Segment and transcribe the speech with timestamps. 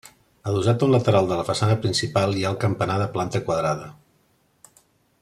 [0.51, 3.91] Adossat a un lateral de la façana principal hi ha el campanar de planta quadrada.